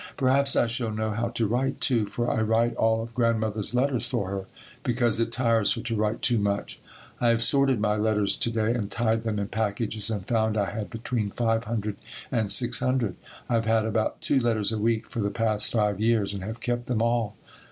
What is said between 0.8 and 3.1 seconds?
know how to write, too, for I write all